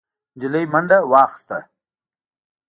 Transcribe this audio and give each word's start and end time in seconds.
نجلۍ 0.35 0.63
منډه 0.73 0.97
واخيسته. 1.11 1.57